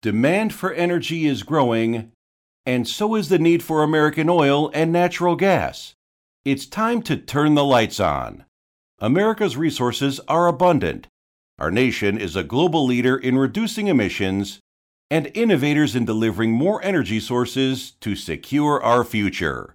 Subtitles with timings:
[0.00, 2.12] Demand for energy is growing,
[2.64, 5.94] and so is the need for American oil and natural gas.
[6.44, 8.44] It's time to turn the lights on.
[9.00, 11.08] America's resources are abundant.
[11.58, 14.60] Our nation is a global leader in reducing emissions
[15.10, 19.74] and innovators in delivering more energy sources to secure our future.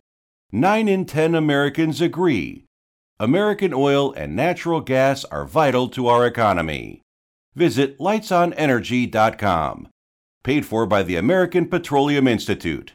[0.53, 2.63] Nine in ten Americans agree.
[3.19, 7.01] American oil and natural gas are vital to our economy.
[7.55, 9.89] Visit lightsonenergy.com.
[10.43, 12.91] Paid for by the American Petroleum Institute.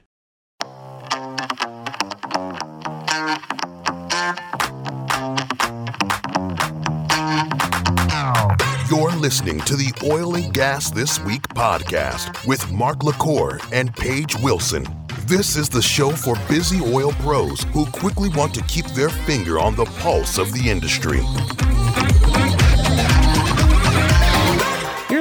[8.90, 14.36] You're listening to the Oil and Gas This Week podcast with Mark LaCour and Paige
[14.42, 14.86] Wilson.
[15.20, 19.58] This is the show for busy oil pros who quickly want to keep their finger
[19.58, 21.20] on the pulse of the industry.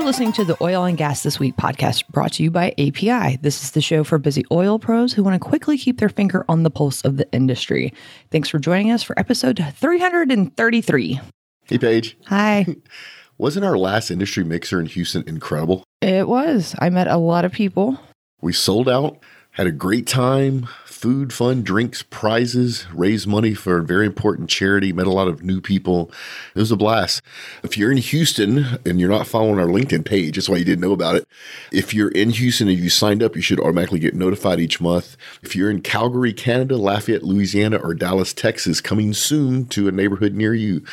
[0.07, 3.35] Listening to the Oil and Gas This Week podcast brought to you by API.
[3.41, 6.45] This is the show for busy oil pros who want to quickly keep their finger
[6.47, 7.93] on the pulse of the industry.
[8.31, 11.19] Thanks for joining us for episode 333.
[11.65, 12.17] Hey, Paige.
[12.27, 12.65] Hi.
[13.37, 15.83] Wasn't our last industry mixer in Houston incredible?
[16.01, 16.73] It was.
[16.79, 17.99] I met a lot of people.
[18.39, 19.17] We sold out,
[19.51, 24.91] had a great time, food, fun, drinks, prizes, raised money for a very important charity,
[24.91, 26.11] met a lot of new people.
[26.55, 27.21] It was a blast.
[27.63, 30.81] If you're in Houston and you're not following our LinkedIn page, that's why you didn't
[30.81, 31.27] know about it.
[31.71, 35.15] If you're in Houston and you signed up, you should automatically get notified each month.
[35.43, 40.33] If you're in Calgary, Canada, Lafayette, Louisiana, or Dallas, Texas, coming soon to a neighborhood
[40.33, 40.83] near you.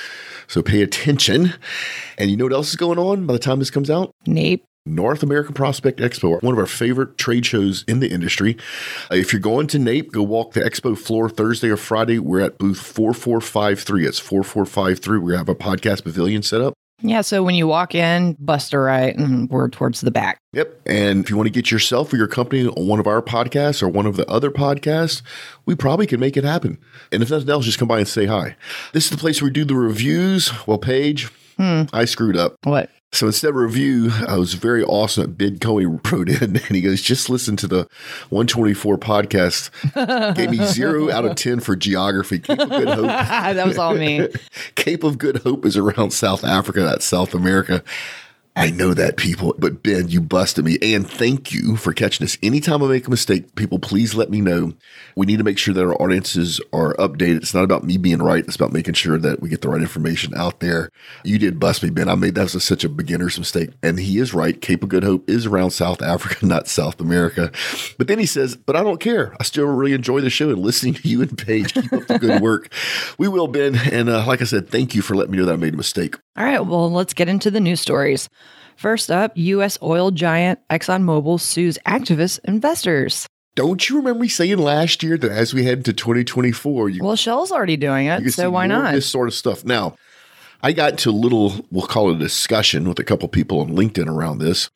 [0.48, 1.54] So pay attention.
[2.18, 4.14] And you know what else is going on by the time this comes out?
[4.26, 4.64] NAPE.
[4.86, 8.58] North American Prospect Expo, one of our favorite trade shows in the industry.
[9.10, 12.18] Uh, if you're going to NAPE, go walk the expo floor Thursday or Friday.
[12.18, 14.06] We're at booth 4453.
[14.06, 15.18] It's 4453.
[15.18, 16.74] We have a podcast pavilion set up.
[17.00, 20.38] Yeah, so when you walk in, bust a right, and we're towards the back.
[20.52, 20.82] Yep.
[20.84, 23.82] And if you want to get yourself or your company on one of our podcasts
[23.82, 25.22] or one of the other podcasts,
[25.64, 26.78] we probably can make it happen.
[27.10, 28.54] And if nothing else, just come by and say hi.
[28.92, 30.52] This is the place where we do the reviews.
[30.66, 32.56] Well, Paige, I screwed up.
[32.64, 32.90] What?
[33.12, 36.70] So instead of review, uh, I was very awesome at Bid Coey wrote in and
[36.70, 37.88] he goes, just listen to the
[38.30, 40.34] 124 podcast.
[40.34, 42.40] Gave me zero out of 10 for geography.
[42.40, 43.06] Cape of Good Hope.
[43.06, 44.28] that was all me.
[44.74, 47.84] Cape of Good Hope is around South Africa, that's South America.
[48.56, 50.78] I know that people, but Ben, you busted me.
[50.80, 52.38] And thank you for catching us.
[52.40, 54.74] Anytime I make a mistake, people, please let me know.
[55.16, 57.38] We need to make sure that our audiences are updated.
[57.38, 58.44] It's not about me being right.
[58.44, 60.90] It's about making sure that we get the right information out there.
[61.24, 62.08] You did bust me, Ben.
[62.08, 63.70] I made that was such a beginner's mistake.
[63.82, 64.60] And he is right.
[64.60, 67.50] Cape of Good Hope is around South Africa, not South America.
[67.98, 69.34] But then he says, but I don't care.
[69.40, 71.74] I still really enjoy the show and listening to you and Paige.
[71.74, 72.72] Keep up the good work.
[73.18, 73.74] We will, Ben.
[73.90, 75.76] And uh, like I said, thank you for letting me know that I made a
[75.76, 76.14] mistake.
[76.36, 78.28] All right, well, let's get into the news stories.
[78.76, 79.78] First up, U.S.
[79.82, 83.28] oil giant ExxonMobil sues activist investors.
[83.54, 87.14] Don't you remember me saying last year that as we head into 2024, you, Well,
[87.14, 88.94] Shell's already doing it, so why not?
[88.94, 89.64] This sort of stuff.
[89.64, 89.94] Now,
[90.60, 93.70] I got into a little, we'll call it a discussion with a couple people on
[93.70, 94.70] LinkedIn around this.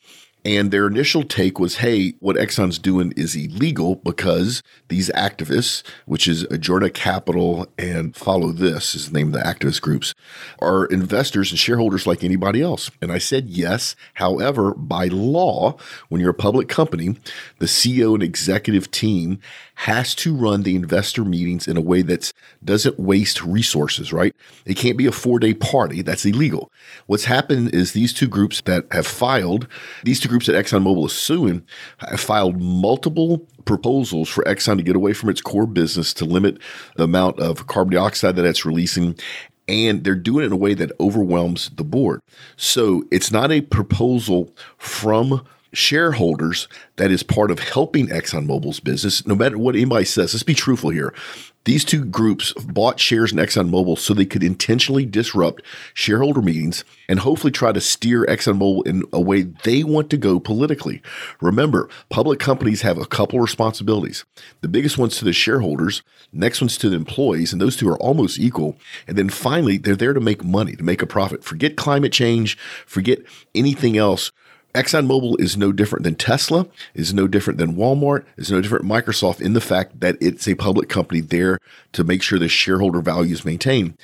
[0.49, 6.27] And their initial take was, hey, what Exxon's doing is illegal because these activists, which
[6.27, 10.15] is Arjuna Capital and Follow This is the name of the activist groups,
[10.61, 12.91] are investors and shareholders like anybody else.
[13.03, 13.95] And I said yes.
[14.15, 15.77] However, by law,
[16.09, 17.17] when you're a public company,
[17.59, 19.41] the CEO and executive team
[19.79, 22.33] has to run the investor meetings in a way that
[22.65, 24.35] doesn't waste resources, right?
[24.67, 26.03] It can't be a four day party.
[26.03, 26.73] That's illegal.
[27.07, 29.69] What's happened is these two groups that have filed,
[30.03, 31.65] these two groups that ExxonMobil is suing,
[31.99, 36.59] have filed multiple proposals for Exxon to get away from its core business to limit
[36.97, 39.17] the amount of carbon dioxide that it's releasing
[39.69, 42.21] and they're doing it in a way that overwhelms the board.
[42.57, 49.27] So it's not a proposal from shareholders that is part of helping ExxonMobil's business.
[49.27, 51.13] No matter what anybody says, let's be truthful here.
[51.65, 55.63] These two groups bought shares in ExxonMobil so they could intentionally disrupt
[55.93, 60.41] shareholder meetings and hopefully try to steer ExxonMobil in a way they want to go
[60.41, 61.03] politically.
[61.43, 64.25] Remember, public companies have a couple responsibilities.
[64.63, 67.99] The biggest one's to the shareholders, next one's to the employees, and those two are
[67.99, 68.79] almost equal.
[69.07, 71.45] And then finally, they're there to make money, to make a profit.
[71.45, 72.57] Forget climate change,
[72.87, 73.19] forget
[73.55, 74.33] anything else.
[74.75, 79.41] ExxonMobil is no different than Tesla, is no different than Walmart, is no different Microsoft
[79.41, 81.59] in the fact that it's a public company there
[81.93, 83.97] to make sure the shareholder value is maintained.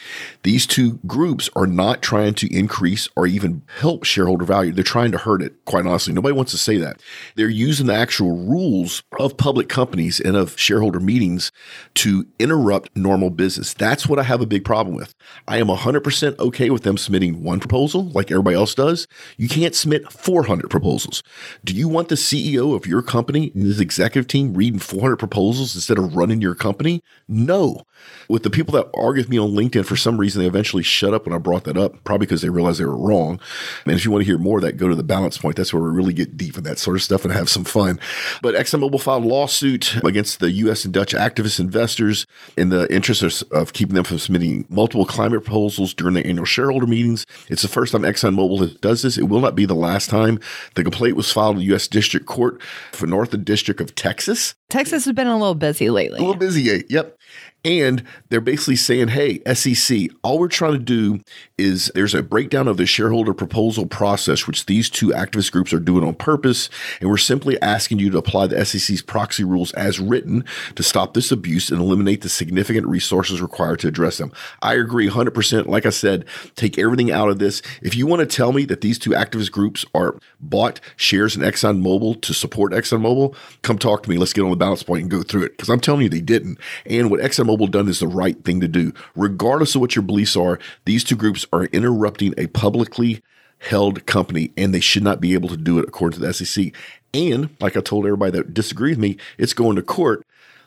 [0.43, 4.73] These two groups are not trying to increase or even help shareholder value.
[4.73, 6.15] They're trying to hurt it, quite honestly.
[6.15, 7.01] Nobody wants to say that.
[7.35, 11.53] They're using the actual rules of public companies and of shareholder meetings
[11.97, 13.75] to interrupt normal business.
[13.75, 15.15] That's what I have a big problem with.
[15.47, 19.07] I am 100% okay with them submitting one proposal like everybody else does.
[19.37, 21.23] You can't submit 400 400 proposals.
[21.65, 25.75] Do you want the CEO of your company and his executive team reading 400 proposals
[25.75, 27.03] instead of running your company?
[27.27, 27.83] No.
[28.29, 31.13] With the people that argue with me on LinkedIn, for some reason, they eventually shut
[31.13, 33.41] up when I brought that up, probably because they realized they were wrong.
[33.85, 35.57] And if you want to hear more of that, go to the balance point.
[35.57, 38.01] That's where we really get deep in that sort of stuff and have some fun.
[38.43, 40.85] But ExxonMobil filed a lawsuit against the U.S.
[40.85, 42.27] and Dutch activist investors
[42.57, 46.47] in the interest of, of keeping them from submitting multiple climate proposals during their annual
[46.47, 47.27] shareholder meetings.
[47.49, 49.19] It's the first time ExxonMobil has does this.
[49.19, 50.39] It will not be the last time.
[50.75, 51.89] The complaint was filed in the U.S.
[51.89, 52.63] District Court
[52.93, 54.55] for Northern District of Texas.
[54.69, 56.19] Texas has been a little busy lately.
[56.19, 57.19] A little busy, yep.
[57.65, 61.21] And they're basically saying, hey, SEC, all we're trying to do
[61.57, 65.81] is there's a breakdown of the shareholder proposal process, which these two activist groups are
[65.81, 66.69] doing on purpose.
[67.01, 70.45] And we're simply asking you to apply the SEC's proxy rules as written
[70.75, 74.31] to stop this abuse and eliminate the significant resources required to address them.
[74.61, 75.67] I agree 100%.
[75.67, 76.27] Like I said,
[76.57, 77.63] take everything out of this.
[77.81, 81.41] If you want to tell me that these two activist groups are bought shares in
[81.43, 84.19] ExxonMobil to support ExxonMobil, come talk to me.
[84.19, 85.53] Let's get on the balance point and go through it.
[85.57, 86.59] Because I'm telling you, they didn't.
[86.85, 88.93] And what ExxonMobil done is the right thing to do.
[89.17, 93.23] Regardless of what your beliefs are, these two groups are interrupting a publicly
[93.59, 96.73] held company and they should not be able to do it according to the SEC.
[97.15, 100.23] And like I told everybody that disagrees with me, it's going to court.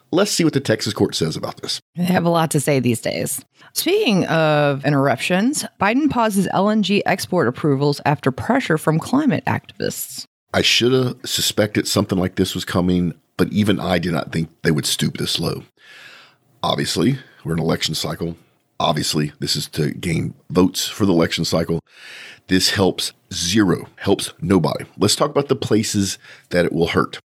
[0.09, 1.80] Let's see what the Texas court says about this.
[1.95, 3.44] They have a lot to say these days.
[3.74, 10.25] Speaking of interruptions, Biden pauses LNG export approvals after pressure from climate activists.
[10.54, 14.50] I should have suspected something like this was coming, but even I did not think
[14.63, 15.63] they would stoop this low.
[16.68, 18.36] Obviously, we're in election cycle.
[18.78, 21.80] Obviously, this is to gain votes for the election cycle.
[22.48, 24.84] This helps zero, helps nobody.
[24.98, 26.19] Let's talk about the places
[26.50, 27.19] that it will hurt.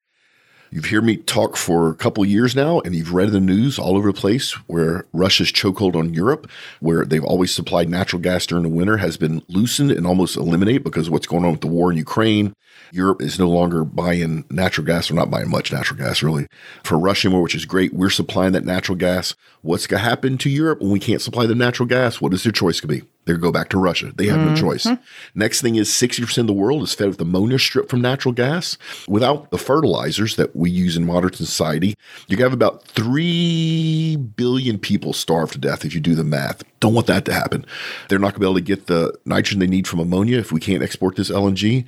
[0.74, 3.98] You've heard me talk for a couple years now, and you've read the news all
[3.98, 8.64] over the place where Russia's chokehold on Europe, where they've always supplied natural gas during
[8.64, 11.92] the winter, has been loosened and almost eliminated because what's going on with the war
[11.92, 12.54] in Ukraine.
[12.94, 16.48] Europe is no longer buying natural gas, or not buying much natural gas really,
[16.86, 17.94] for Russia anymore, which is great.
[17.94, 19.36] We're supplying that natural gas.
[19.64, 22.22] What's going to happen to Europe when we can't supply the natural gas?
[22.22, 23.11] What is their choice going to be?
[23.26, 24.12] They go back to Russia.
[24.16, 24.56] They have mm-hmm.
[24.56, 24.88] no choice.
[25.36, 28.78] Next thing is 60% of the world is fed with ammonia stripped from natural gas.
[29.08, 31.94] Without the fertilizers that we use in modern society,
[32.28, 36.64] you have about 3 billion people starve to death if you do the math.
[36.80, 37.66] Don't want that to happen.
[38.10, 40.52] They're not going to be able to get the nitrogen they need from ammonia if
[40.52, 41.86] we can't export this LNG.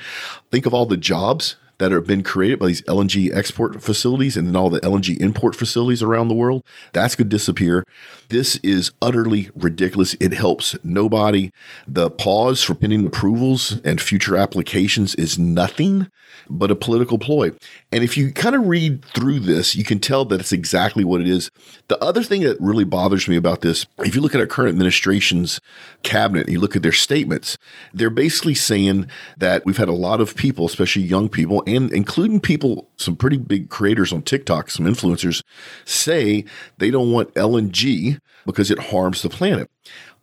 [0.51, 4.47] Think of all the jobs that have been created by these LNG export facilities and
[4.47, 6.63] then all the LNG import facilities around the world.
[6.93, 7.83] That's going to disappear.
[8.29, 10.13] This is utterly ridiculous.
[10.21, 11.51] It helps nobody.
[11.85, 16.07] The pause for pending approvals and future applications is nothing
[16.49, 17.51] but a political ploy.
[17.91, 21.21] And if you kind of read through this, you can tell that it's exactly what
[21.21, 21.51] it is.
[21.87, 24.69] The other thing that really bothers me about this, if you look at our current
[24.69, 25.59] administration's
[26.01, 27.57] cabinet, you look at their statements,
[27.93, 32.39] they're basically saying that we've had a lot of people, especially young people, and including
[32.39, 35.43] people, some pretty big creators on TikTok, some influencers,
[35.85, 36.45] say
[36.77, 39.69] they don't want LNG because it harms the planet.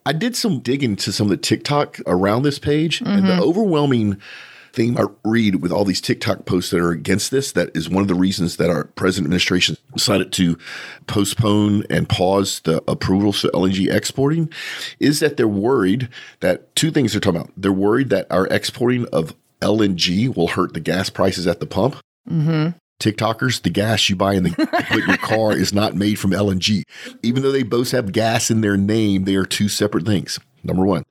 [0.06, 3.10] I did some digging to some of the TikTok around this page, mm-hmm.
[3.10, 3.42] and the mm-hmm.
[3.42, 4.20] overwhelming
[4.72, 8.02] thing I read with all these TikTok posts that are against this, that is one
[8.02, 10.56] of the reasons that our present administration decided to
[11.06, 14.48] postpone and pause the approvals for LNG exporting,
[14.98, 16.08] is that they're worried
[16.40, 17.52] that two things they're talking about.
[17.56, 21.96] They're worried that our exporting of LNG will hurt the gas prices at the pump.
[22.28, 22.70] Mm-hmm.
[23.00, 24.50] TikTokers, the gas you buy in the
[24.90, 26.82] put your car is not made from LNG.
[27.22, 30.38] Even though they both have gas in their name, they are two separate things.
[30.62, 31.04] Number one.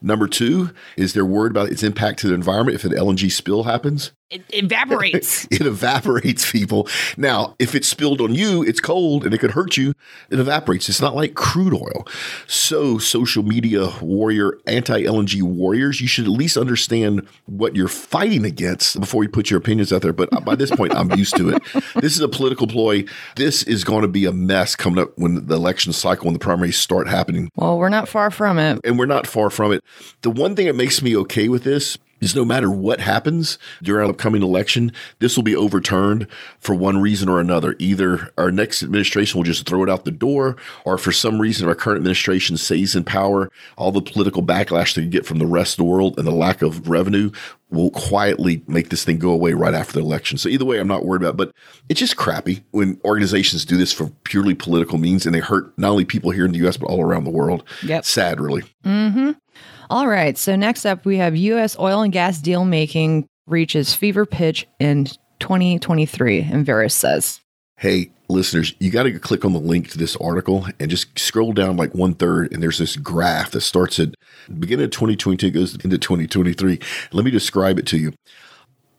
[0.00, 3.64] Number two is they're worried about its impact to the environment if an LNG spill
[3.64, 4.12] happens.
[4.32, 5.44] It evaporates.
[5.50, 6.88] it evaporates, people.
[7.18, 9.92] Now, if it's spilled on you, it's cold and it could hurt you.
[10.30, 10.88] It evaporates.
[10.88, 12.06] It's not like crude oil.
[12.46, 18.46] So, social media warrior, anti LNG warriors, you should at least understand what you're fighting
[18.46, 20.14] against before you put your opinions out there.
[20.14, 21.62] But by this point, I'm used to it.
[21.96, 23.04] This is a political ploy.
[23.36, 26.40] This is going to be a mess coming up when the election cycle and the
[26.40, 27.50] primaries start happening.
[27.54, 28.80] Well, we're not far from it.
[28.82, 29.84] And we're not far from it.
[30.22, 34.06] The one thing that makes me okay with this is no matter what happens during
[34.06, 36.26] our upcoming election, this will be overturned
[36.58, 37.74] for one reason or another.
[37.78, 41.68] Either our next administration will just throw it out the door, or for some reason
[41.68, 45.74] our current administration stays in power, all the political backlash they get from the rest
[45.74, 47.30] of the world and the lack of revenue
[47.72, 50.38] will quietly make this thing go away right after the election.
[50.38, 51.34] So either way, I'm not worried about.
[51.34, 51.52] It, but
[51.88, 55.90] it's just crappy when organizations do this for purely political means, and they hurt not
[55.90, 56.76] only people here in the U.S.
[56.76, 57.64] but all around the world.
[57.82, 58.04] Yep.
[58.04, 58.62] Sad, really.
[58.84, 59.30] Mm-hmm.
[59.90, 60.36] All right.
[60.38, 61.78] So next up, we have U.S.
[61.78, 65.06] oil and gas deal making reaches fever pitch in
[65.40, 66.44] 2023.
[66.44, 67.40] Enverus says,
[67.76, 71.52] Hey, listeners, you got to click on the link to this article and just scroll
[71.52, 72.52] down like one third.
[72.52, 74.14] And there's this graph that starts at
[74.58, 76.80] beginning of 2022, goes into 2023.
[77.12, 78.12] Let me describe it to you.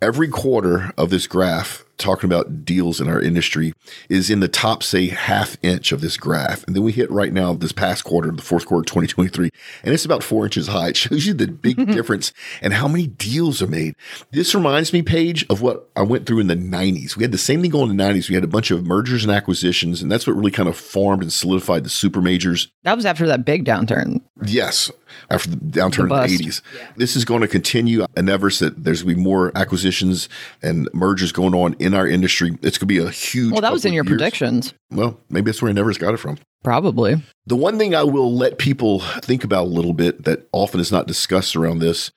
[0.02, 3.74] every quarter of this graph talking about deals in our industry
[4.10, 6.64] is in the top, say, half inch of this graph.
[6.66, 9.50] And then we hit right now this past quarter, the fourth quarter 2023,
[9.84, 10.90] and it's about four inches high.
[10.90, 13.96] It shows you the big difference and how many deals are made.
[14.32, 17.16] This reminds me, Paige, of what I went through in the 90s.
[17.16, 18.30] We had the same thing going in the 90s.
[18.30, 21.22] We had a bunch of mergers and acquisitions, and that's what really kind of formed
[21.22, 22.70] and solidified the super majors.
[22.84, 24.22] That was after that big downturn.
[24.48, 24.92] Yes,
[25.30, 26.62] after the downturn The in the 80s.
[26.96, 28.06] This is going to continue.
[28.16, 30.30] Enverus said there's going to be more acquisitions
[30.62, 32.58] and mergers going on in our industry.
[32.62, 33.52] It's going to be a huge.
[33.52, 34.12] Well, that was in your years.
[34.18, 34.74] predictions.
[34.92, 36.38] Well, maybe that's where I never got it from.
[36.64, 37.22] Probably.
[37.46, 40.92] The one thing I will let people think about a little bit that often is
[40.92, 42.12] not discussed around this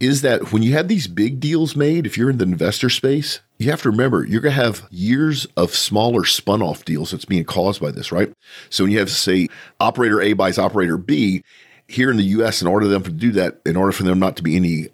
[0.00, 3.40] is that when you have these big deals made, if you're in the investor space,
[3.58, 7.24] you have to remember you're going to have years of smaller spun off deals that's
[7.24, 8.32] being caused by this, right?
[8.70, 9.48] So when you have, say,
[9.80, 11.42] operator A buys operator B,
[11.86, 14.18] here in the US, in order for them to do that, in order for them
[14.18, 14.88] not to be any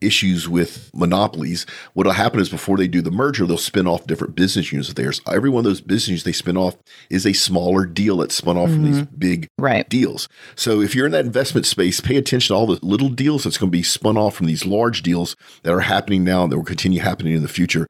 [0.00, 4.34] issues with monopolies, what'll happen is before they do the merger, they'll spin off different
[4.34, 5.20] business units of theirs.
[5.30, 6.76] Every one of those business units they spin off
[7.10, 9.16] is a smaller deal that's spun off from these mm-hmm.
[9.16, 9.88] big Right.
[9.88, 10.28] deals.
[10.56, 13.58] So if you're in that investment space, pay attention to all the little deals that's
[13.58, 16.56] going to be spun off from these large deals that are happening now and that
[16.56, 17.86] will continue happening in the future.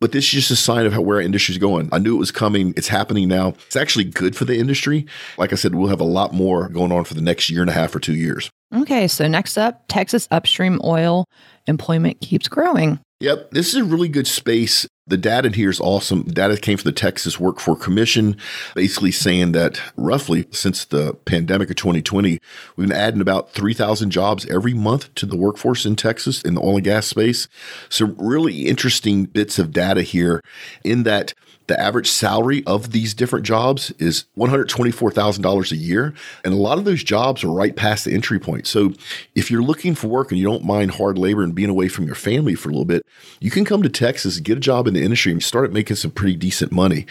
[0.00, 1.88] But this is just a sign of how where our industry is going.
[1.92, 2.74] I knew it was coming.
[2.76, 3.50] It's happening now.
[3.66, 5.06] It's actually good for the industry.
[5.38, 7.70] Like I said, we'll have a lot more going on for the next year and
[7.70, 8.50] a half or two years.
[8.74, 11.26] Okay, so next up, Texas upstream oil
[11.66, 12.98] employment keeps growing.
[13.20, 14.84] Yep, this is a really good space.
[15.06, 16.24] The data here is awesome.
[16.24, 18.36] The data came from the Texas Workforce Commission,
[18.74, 22.40] basically saying that roughly since the pandemic of 2020,
[22.76, 26.60] we've been adding about 3,000 jobs every month to the workforce in Texas in the
[26.60, 27.46] oil and gas space.
[27.88, 30.40] Some really interesting bits of data here
[30.82, 31.32] in that
[31.72, 36.12] the average salary of these different jobs is $124,000 a year.
[36.44, 38.66] And a lot of those jobs are right past the entry point.
[38.66, 38.92] So
[39.34, 42.04] if you're looking for work and you don't mind hard labor and being away from
[42.04, 43.06] your family for a little bit,
[43.40, 46.10] you can come to Texas, get a job in the industry, and start making some
[46.10, 47.06] pretty decent money.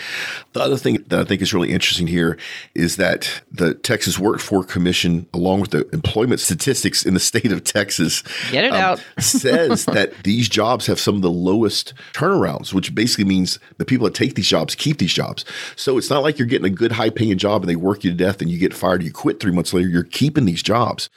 [0.53, 2.37] The other thing that I think is really interesting here
[2.75, 7.63] is that the Texas Workforce Commission, along with the employment statistics in the state of
[7.63, 9.03] Texas, Get it um, out.
[9.19, 14.05] says that these jobs have some of the lowest turnarounds, which basically means the people
[14.05, 15.45] that take these jobs keep these jobs.
[15.75, 18.11] So it's not like you're getting a good high paying job and they work you
[18.11, 21.09] to death and you get fired, you quit three months later, you're keeping these jobs.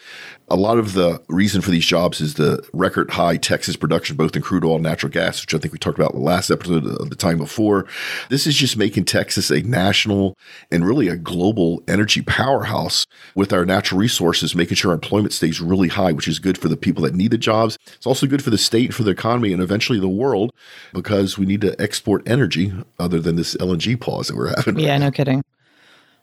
[0.48, 4.36] A lot of the reason for these jobs is the record high Texas production, both
[4.36, 6.50] in crude oil and natural gas, which I think we talked about in the last
[6.50, 7.86] episode of the time before.
[8.28, 10.36] This is just making Texas a national
[10.70, 15.60] and really a global energy powerhouse with our natural resources, making sure our employment stays
[15.60, 17.78] really high, which is good for the people that need the jobs.
[17.94, 20.52] It's also good for the state, for the economy, and eventually the world
[20.92, 24.78] because we need to export energy other than this LNG pause that we're having.
[24.78, 25.42] Yeah, no kidding.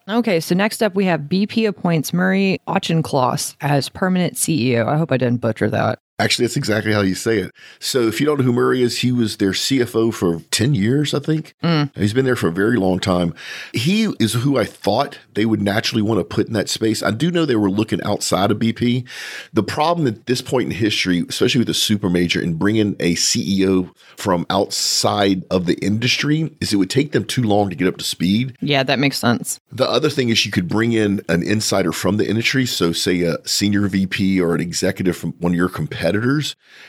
[0.10, 4.88] Okay, so next up we have BP appoints Murray Auchincloss as permanent CEO.
[4.88, 6.00] I hope I didn't butcher that.
[6.22, 7.52] Actually, that's exactly how you say it.
[7.80, 11.16] So, if you don't know who Murray is, he was their CFO for 10 years,
[11.16, 11.56] I think.
[11.64, 11.96] Mm.
[11.98, 13.34] He's been there for a very long time.
[13.74, 17.02] He is who I thought they would naturally want to put in that space.
[17.02, 19.08] I do know they were looking outside of BP.
[19.52, 23.16] The problem at this point in history, especially with a super major and bringing a
[23.16, 27.88] CEO from outside of the industry, is it would take them too long to get
[27.88, 28.56] up to speed.
[28.62, 29.60] Yeah, that makes sense.
[29.72, 32.68] The other thing is you could bring in an insider from the industry.
[32.68, 36.11] So, say a senior VP or an executive from one of your competitors,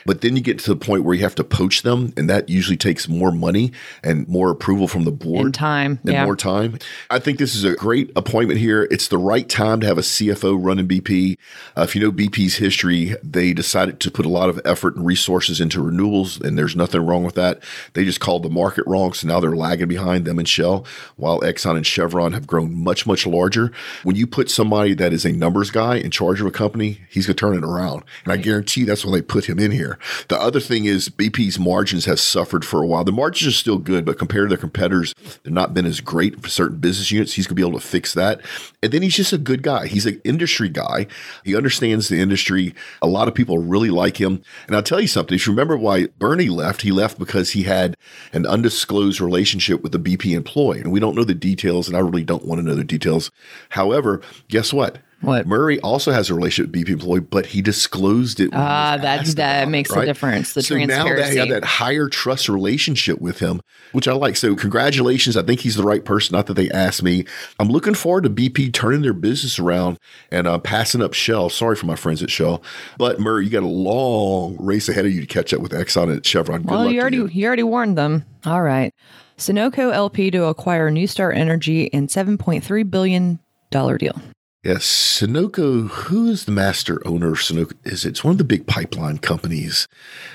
[0.05, 2.49] but then you get to the point where you have to poach them, and that
[2.49, 3.71] usually takes more money
[4.03, 5.99] and more approval from the board In time.
[6.03, 6.25] and Yeah.
[6.25, 6.77] more time.
[7.09, 8.87] I think this is a great appointment here.
[8.91, 11.37] It's the right time to have a CFO running BP.
[11.77, 15.05] Uh, if you know BP's history, they decided to put a lot of effort and
[15.05, 17.61] resources into renewables, and there's nothing wrong with that.
[17.93, 21.39] They just called the market wrong, so now they're lagging behind them and Shell, while
[21.41, 23.71] Exxon and Chevron have grown much, much larger.
[24.03, 27.25] When you put somebody that is a numbers guy in charge of a company, he's
[27.27, 28.03] going to turn it around.
[28.23, 29.97] And I guarantee you why they put him in here.
[30.27, 33.03] The other thing is BP's margins have suffered for a while.
[33.03, 36.41] The margins are still good, but compared to their competitors, they've not been as great
[36.41, 37.33] for certain business units.
[37.33, 38.41] He's going to be able to fix that.
[38.81, 39.87] And then he's just a good guy.
[39.87, 41.07] He's an industry guy.
[41.43, 42.73] He understands the industry.
[43.01, 44.41] A lot of people really like him.
[44.67, 45.35] And I'll tell you something.
[45.35, 47.95] If you remember why Bernie left, he left because he had
[48.31, 50.79] an undisclosed relationship with a BP employee.
[50.79, 53.31] And we don't know the details, and I really don't want to know the details.
[53.69, 54.99] However, guess what?
[55.23, 55.47] What?
[55.47, 58.49] Murray also has a relationship with BP employee, but he disclosed it.
[58.51, 60.53] Ah, was that that it, makes a difference.
[60.53, 63.61] The so now he have that higher trust relationship with him,
[63.93, 64.35] which I like.
[64.35, 65.37] So congratulations.
[65.37, 66.35] I think he's the right person.
[66.35, 67.25] Not that they asked me.
[67.57, 69.97] I'm looking forward to BP turning their business around
[70.29, 71.49] and uh, passing up Shell.
[71.51, 72.61] Sorry for my friends at Shell,
[72.97, 76.11] but Murray, you got a long race ahead of you to catch up with Exxon
[76.11, 76.63] and Chevron.
[76.63, 77.27] Good well, you already you.
[77.27, 78.25] you already warned them.
[78.45, 78.93] All right.
[79.37, 83.39] Sunoco LP to acquire NuStar Energy in $7.3 billion
[83.71, 84.21] deal.
[84.63, 85.89] Yes, Sunoco.
[85.89, 87.73] Who is the master owner of Sunoco?
[87.83, 88.09] Is it?
[88.09, 89.89] It's one of the big pipeline companies.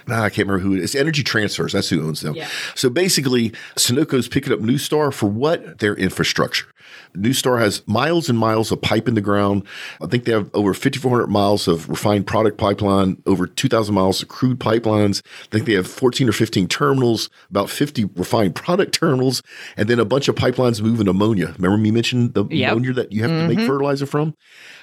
[0.06, 0.94] Nah, I can't remember who it is.
[0.94, 1.72] Energy Transfers.
[1.72, 2.34] That's who owns them.
[2.34, 2.46] Yeah.
[2.74, 5.78] So basically, Sunoco's picking up NuStar for what?
[5.78, 6.66] Their infrastructure.
[7.16, 9.64] NuStar has miles and miles of pipe in the ground.
[10.00, 14.28] I think they have over 5,400 miles of refined product pipeline, over 2,000 miles of
[14.28, 15.22] crude pipelines.
[15.44, 19.42] I think they have 14 or 15 terminals, about 50 refined product terminals,
[19.76, 21.54] and then a bunch of pipelines moving ammonia.
[21.56, 22.72] Remember me mentioned the yep.
[22.72, 23.42] ammonia that you have mm-hmm.
[23.42, 23.66] to make mm-hmm.
[23.66, 24.34] fertilizer from?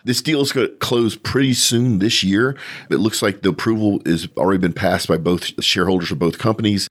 [0.04, 2.58] This deal is going to close pretty soon this year.
[2.90, 6.90] It looks like the approval has already been passed by both shareholders of both companies.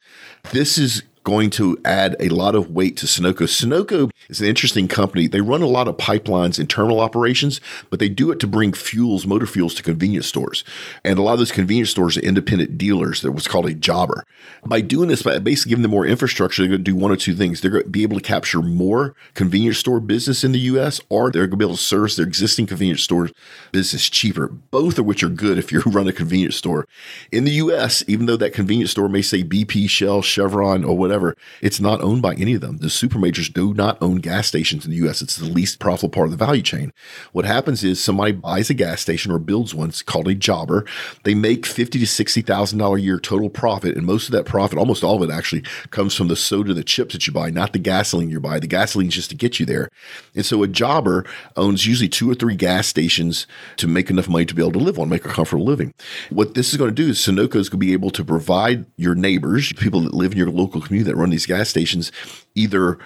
[0.53, 3.45] This is going to add a lot of weight to Sunoco.
[3.47, 5.27] Sunoco is an interesting company.
[5.27, 8.73] They run a lot of pipelines and terminal operations, but they do it to bring
[8.73, 10.65] fuels, motor fuels to convenience stores.
[11.05, 13.23] And a lot of those convenience stores are independent dealers.
[13.23, 14.25] They're what's called a jobber.
[14.65, 17.17] By doing this, by basically giving them more infrastructure, they're going to do one or
[17.17, 17.61] two things.
[17.61, 21.31] They're going to be able to capture more convenience store business in the U.S., or
[21.31, 23.31] they're going to be able to service their existing convenience store
[23.73, 26.87] business cheaper, both of which are good if you run a convenience store.
[27.33, 31.37] In the U.S., even though that convenience store may say BP, Shell, Chevron, or whatever.
[31.61, 32.79] It's not owned by any of them.
[32.79, 35.23] The super majors do not own gas stations in the US.
[35.23, 36.93] It's the least profitable part of the value chain.
[37.33, 39.89] What happens is somebody buys a gas station or builds one.
[39.89, 40.85] It's called a jobber.
[41.25, 44.45] They make fifty to sixty thousand dollar a year total profit, and most of that
[44.47, 47.51] profit, almost all of it, actually comes from the soda, the chips that you buy,
[47.51, 48.59] not the gasoline you buy.
[48.59, 49.89] The gasoline's just to get you there.
[50.35, 51.25] And so a jobber
[51.57, 54.79] owns usually two or three gas stations to make enough money to be able to
[54.79, 55.93] live on, make a comfortable living.
[56.31, 58.87] What this is going to do is Sunoco is going to be able to provide
[58.97, 62.13] your neighbors, people that live in your local community that run these gas stations
[62.55, 62.99] either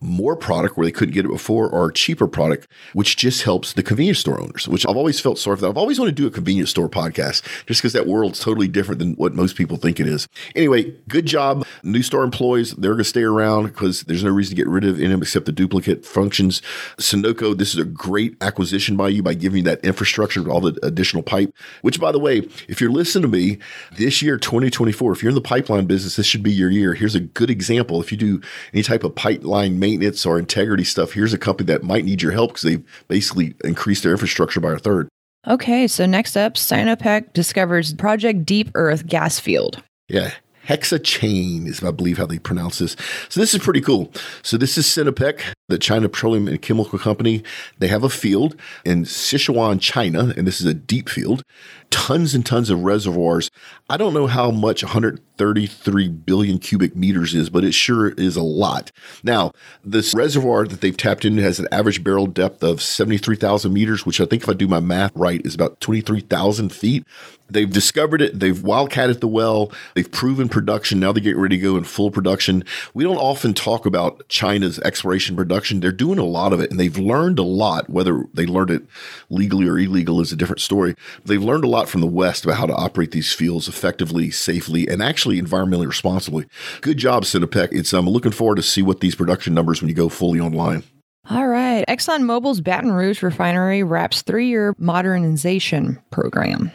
[0.00, 3.82] more product where they couldn't get it before or cheaper product, which just helps the
[3.82, 5.68] convenience store owners, which I've always felt sorry for that.
[5.68, 8.98] I've always wanted to do a convenience store podcast just because that world's totally different
[8.98, 10.26] than what most people think it is.
[10.54, 11.66] Anyway, good job.
[11.84, 14.96] NuStar employees, they're going to stay around because there's no reason to get rid of
[14.96, 16.62] them except the duplicate functions.
[16.96, 20.60] Sunoco, this is a great acquisition by you by giving you that infrastructure with all
[20.60, 22.38] the additional pipe, which by the way,
[22.68, 23.58] if you're listening to me
[23.96, 26.94] this year, 2024, if you're in the pipeline business, this should be your year.
[26.94, 28.00] Here's a good example.
[28.00, 28.40] If you do
[28.72, 32.22] any type of pipeline maintenance, maintenance or integrity stuff, here's a company that might need
[32.22, 35.08] your help because they've basically increased their infrastructure by a third.
[35.46, 39.82] Okay, so next up, Sinopec discovers Project Deep Earth gas field.
[40.08, 40.32] Yeah,
[40.66, 42.94] Hexachain is, I believe, how they pronounce this.
[43.28, 44.12] So this is pretty cool.
[44.42, 47.42] So this is Sinopec, the China Petroleum and Chemical Company.
[47.78, 51.42] They have a field in Sichuan, China, and this is a deep field.
[51.90, 53.50] Tons and tons of reservoirs.
[53.88, 58.42] I don't know how much 133 billion cubic meters is, but it sure is a
[58.42, 58.92] lot.
[59.24, 59.52] Now,
[59.84, 64.20] this reservoir that they've tapped into has an average barrel depth of 73,000 meters, which
[64.20, 67.04] I think if I do my math right is about 23,000 feet.
[67.50, 68.38] They've discovered it.
[68.38, 69.72] They've wildcatted the well.
[69.94, 71.00] They've proven production.
[71.00, 72.64] Now they're getting ready to go in full production.
[72.94, 75.80] We don't often talk about China's exploration production.
[75.80, 77.90] They're doing a lot of it and they've learned a lot.
[77.90, 78.82] Whether they learned it
[79.28, 80.94] legally or illegal is a different story.
[81.24, 84.88] They've learned a lot from the West about how to operate these fields effectively, safely,
[84.88, 86.46] and actually environmentally responsibly.
[86.80, 87.68] Good job, Sinopec.
[87.72, 90.82] It's I'm looking forward to see what these production numbers when you go fully online.
[91.28, 91.84] All right.
[91.86, 96.72] ExxonMobil's Baton Rouge refinery wraps three year modernization program.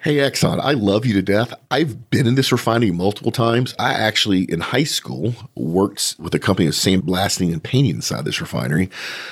[0.00, 1.52] Hey, Exxon, I love you to death.
[1.68, 3.74] I've been in this refinery multiple times.
[3.76, 8.40] I actually, in high school, worked with a company of sandblasting and painting inside this
[8.40, 8.88] refinery.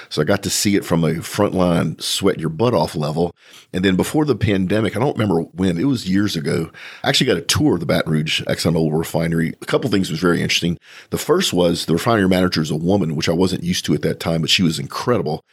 [0.09, 3.33] So I got to see it from a frontline sweat your butt off level.
[3.73, 6.73] And then before the pandemic, I don't remember when, it was years ago,
[7.05, 9.51] I actually got a tour of the Baton Rouge ExxonMobil refinery.
[9.63, 10.79] A couple things was very interesting.
[11.11, 14.03] The first was the refinery manager is a woman, which I wasn't used to at
[14.03, 15.45] that time, but she was incredible.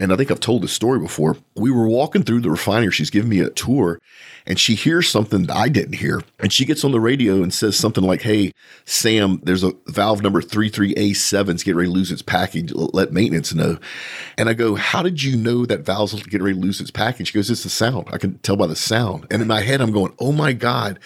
[0.00, 1.36] And I think I've told this story before.
[1.54, 2.90] We were walking through the refinery.
[2.90, 4.00] She's giving me a tour
[4.46, 6.22] and she hears something that I didn't hear.
[6.38, 8.52] And she gets on the radio and says something like, Hey,
[8.86, 12.72] Sam, there's a valve number 33A7 is getting ready to lose its package.
[12.72, 13.78] Let maintenance know.
[14.38, 17.28] And I go, How did you know that valve's getting ready to lose its package?
[17.28, 18.08] She goes, It's the sound.
[18.10, 19.26] I can tell by the sound.
[19.30, 20.98] And in my head, I'm going, Oh my God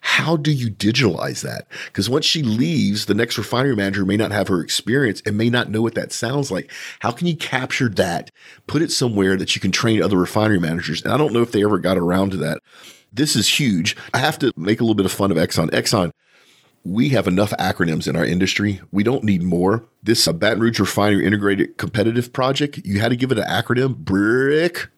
[0.00, 1.66] how do you digitalize that?
[1.86, 5.50] Because once she leaves, the next refinery manager may not have her experience and may
[5.50, 6.70] not know what that sounds like.
[7.00, 8.30] How can you capture that,
[8.66, 11.02] put it somewhere that you can train other refinery managers?
[11.02, 12.60] And I don't know if they ever got around to that.
[13.12, 13.96] This is huge.
[14.12, 15.70] I have to make a little bit of fun of Exxon.
[15.70, 16.12] Exxon,
[16.84, 18.80] we have enough acronyms in our industry.
[18.92, 23.16] We don't need more this uh, Baton Rouge Refinery Integrated Competitive Project, you had to
[23.16, 24.88] give it an acronym, BRRIC,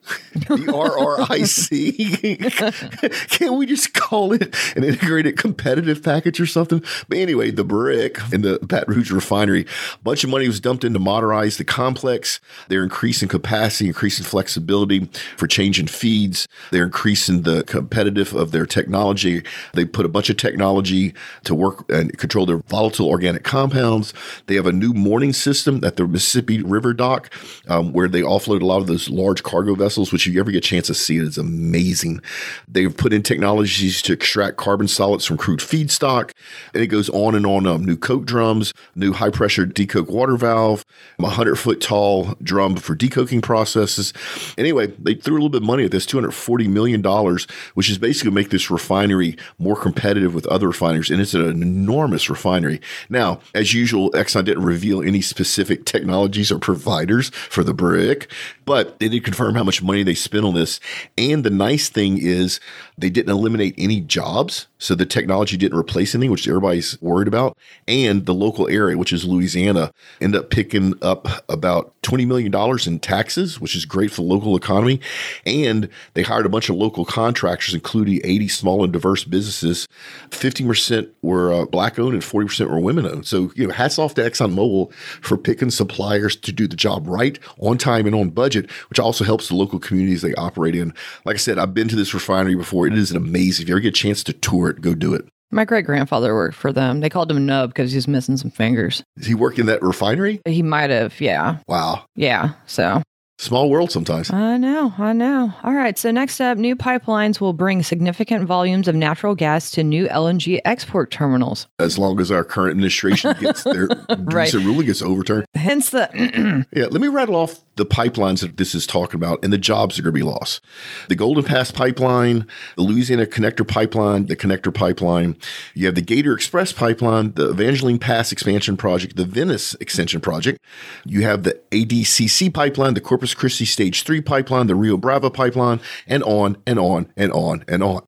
[0.47, 2.37] B-R-R-I-C.
[3.29, 6.83] Can't we just call it an Integrated Competitive Package or something?
[7.09, 10.83] But anyway, the BRRIC in the Baton Rouge Refinery, a bunch of money was dumped
[10.83, 12.39] in to modernize the complex.
[12.67, 16.47] They're increasing capacity, increasing flexibility for changing feeds.
[16.71, 19.43] They're increasing the competitive of their technology.
[19.73, 21.13] They put a bunch of technology
[21.45, 24.13] to work and control their volatile organic compounds.
[24.45, 27.33] They have a new new mooring system at the Mississippi River dock,
[27.67, 30.11] um, where they offload a lot of those large cargo vessels.
[30.11, 32.21] Which, if you ever get a chance to see it, is amazing.
[32.67, 36.31] They've put in technologies to extract carbon solids from crude feedstock,
[36.73, 37.67] and it goes on and on.
[37.67, 40.85] Um, new coke drums, new high pressure decoke water valve,
[41.19, 44.13] a hundred foot tall drum for decoking processes.
[44.57, 47.45] Anyway, they threw a little bit of money at this, two hundred forty million dollars,
[47.73, 52.29] which is basically make this refinery more competitive with other refineries, and it's an enormous
[52.29, 52.81] refinery.
[53.09, 58.27] Now, as usual, Exxon didn't reveal any specific technologies or providers for the BRRIC,
[58.65, 60.79] but they did confirm how much money they spent on this.
[61.19, 62.59] And the nice thing is
[63.01, 64.67] they didn't eliminate any jobs.
[64.77, 67.57] So the technology didn't replace anything, which everybody's worried about.
[67.87, 72.53] And the local area, which is Louisiana, ended up picking up about $20 million
[72.87, 74.99] in taxes, which is great for the local economy.
[75.45, 79.87] And they hired a bunch of local contractors, including 80 small and diverse businesses.
[80.29, 83.25] 15% were uh, black owned and 40% were women owned.
[83.25, 87.39] So, you know, hats off to ExxonMobil for picking suppliers to do the job right,
[87.59, 90.93] on time, and on budget, which also helps the local communities they operate in.
[91.25, 92.90] Like I said, I've been to this refinery before.
[92.93, 93.63] It is an amazing.
[93.63, 95.27] If you ever get a chance to tour it, go do it.
[95.53, 97.01] My great grandfather worked for them.
[97.01, 99.03] They called him Nub because he's missing some fingers.
[99.17, 100.39] Does he work in that refinery?
[100.45, 101.57] He might have, yeah.
[101.67, 102.05] Wow.
[102.15, 102.53] Yeah.
[102.67, 103.01] So
[103.37, 104.29] Small world sometimes.
[104.31, 105.51] I know, I know.
[105.63, 105.97] All right.
[105.97, 110.59] So next up, new pipelines will bring significant volumes of natural gas to new LNG
[110.63, 111.67] export terminals.
[111.79, 113.87] As long as our current administration gets their
[114.19, 114.53] Right.
[114.53, 115.45] ruling gets overturned.
[115.55, 116.07] Hence the
[116.71, 119.97] Yeah, let me rattle off the pipelines that this is talking about and the jobs
[119.97, 120.61] are going to be lost.
[121.09, 125.35] The Golden Pass Pipeline, the Louisiana Connector Pipeline, the Connector Pipeline.
[125.73, 130.59] You have the Gator Express Pipeline, the Evangeline Pass Expansion Project, the Venice Extension Project.
[131.05, 135.79] You have the ADCC Pipeline, the Corpus Christi Stage 3 Pipeline, the Rio Bravo Pipeline,
[136.05, 138.05] and on and on and on and on.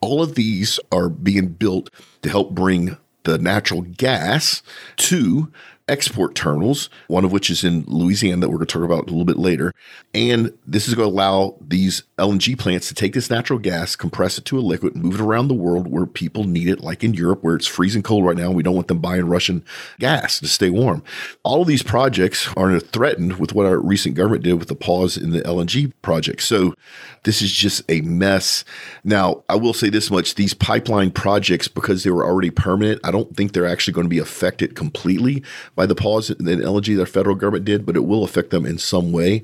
[0.00, 1.90] All of these are being built
[2.22, 4.62] to help bring the natural gas
[4.96, 5.50] to
[5.88, 9.10] export terminals, one of which is in Louisiana that we're going to talk about a
[9.10, 9.72] little bit later.
[10.14, 14.36] And this is going to allow these LNG plants to take this natural gas, compress
[14.36, 17.14] it to a liquid, move it around the world where people need it, like in
[17.14, 18.50] Europe, where it's freezing cold right now.
[18.50, 19.64] We don't want them buying Russian
[20.00, 21.04] gas to stay warm.
[21.44, 25.16] All of these projects are threatened with what our recent government did with the pause
[25.16, 26.42] in the LNG project.
[26.42, 26.74] So
[27.22, 28.64] this is just a mess.
[29.04, 33.12] Now, I will say this much these pipeline projects, because they were already permanent, I
[33.12, 35.44] don't think they're actually going to be affected completely
[35.76, 36.64] by the pause and that
[36.98, 39.42] our federal government did, but it will affect them in some way.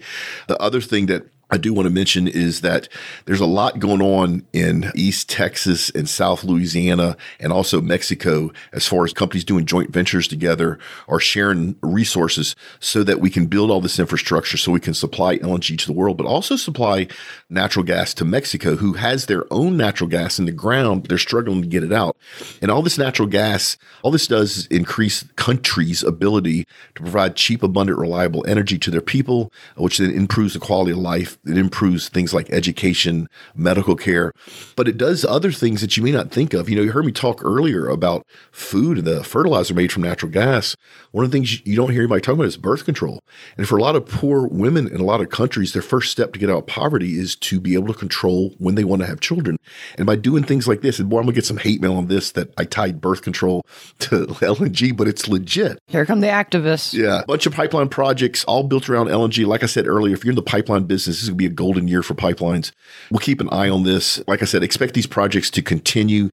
[0.49, 2.89] The other thing that I do want to mention is that
[3.27, 8.87] there's a lot going on in East Texas and South Louisiana and also Mexico as
[8.87, 13.71] far as companies doing joint ventures together or sharing resources so that we can build
[13.71, 17.07] all this infrastructure so we can supply LNG to the world, but also supply
[17.51, 21.05] natural gas to Mexico, who has their own natural gas in the ground.
[21.05, 22.17] They're struggling to get it out.
[22.63, 27.63] And all this natural gas, all this does is increase countries' ability to provide cheap,
[27.63, 32.09] abundant, reliable energy to their people, which then improves the quality of life it improves
[32.09, 34.33] things like education, medical care,
[34.77, 36.69] but it does other things that you may not think of.
[36.69, 40.31] You know, you heard me talk earlier about food and the fertilizer made from natural
[40.31, 40.77] gas.
[41.11, 43.21] One of the things you don't hear anybody talking about is birth control.
[43.57, 46.33] And for a lot of poor women in a lot of countries, their first step
[46.33, 49.09] to get out of poverty is to be able to control when they want to
[49.09, 49.57] have children.
[49.97, 52.07] And by doing things like this, and boy, I'm gonna get some hate mail on
[52.07, 53.67] this that I tied birth control
[54.01, 55.79] to LNG, but it's legit.
[55.89, 56.95] here come the activists.
[56.95, 59.47] Yeah, a bunch of pipeline projects all built around LNG.
[59.47, 61.53] Like I said earlier, if you're in the pipeline business, this is going to be
[61.53, 62.73] a golden year for pipelines.
[63.11, 64.23] We'll keep an eye on this.
[64.27, 66.31] Like I said, expect these projects to continue,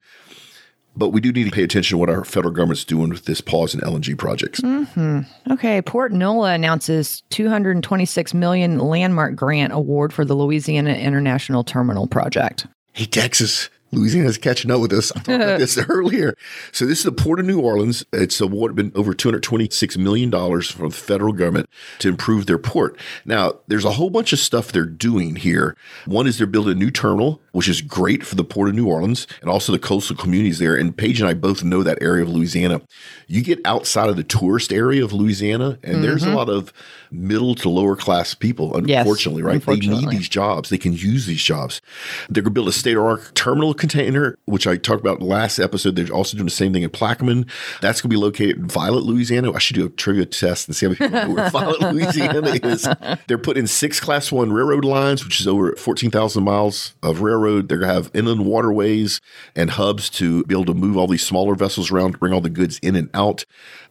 [0.96, 3.42] but we do need to pay attention to what our federal government's doing with this
[3.42, 4.60] pause in LNG projects.
[4.62, 5.54] Mm-hmm.
[5.54, 12.68] Okay, Port Nola announces 226 million landmark grant award for the Louisiana International Terminal project.
[12.94, 13.70] Hey, Texas.
[13.92, 15.12] Louisiana's catching up with us.
[15.12, 16.36] I talked about this earlier.
[16.72, 18.06] So this is the Port of New Orleans.
[18.14, 22.98] It's awarded been over $226 million from the federal government to improve their port.
[23.26, 25.76] Now, there's a whole bunch of stuff they're doing here.
[26.06, 28.88] One is they're building a new terminal, which is great for the Port of New
[28.88, 30.76] Orleans and also the coastal communities there.
[30.76, 32.82] And Paige and I both know that area of Louisiana.
[33.28, 36.36] You get outside of the tourist area of Louisiana, and there's a mm-hmm.
[36.36, 36.72] lot of
[37.12, 39.64] middle to lower class people, Yes, unfortunately, right?
[39.64, 40.70] They need these jobs.
[40.70, 41.82] They can use these jobs.
[42.30, 45.60] They're going to build a state of art terminal container, which I talked about last
[45.60, 45.96] episode.
[45.96, 47.50] They're also doing the same thing in Plaquemine.
[47.82, 49.52] That's going to be located in Violet, Louisiana.
[49.54, 52.60] I should do a trivia test and see how many people know where Violet, Louisiana
[52.64, 52.88] is.
[53.28, 57.70] They're putting in six class one railroad lines, which is over 14,000 miles of railroad.
[57.70, 59.22] They're going to have inland waterways
[59.56, 62.42] and hubs to be able to move all these smaller vessels around to bring all
[62.42, 63.46] the goods in and out.